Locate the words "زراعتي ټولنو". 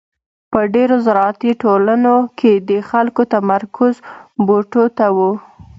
1.05-2.15